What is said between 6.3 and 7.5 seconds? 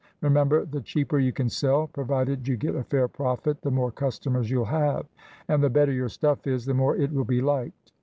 is, the more it will be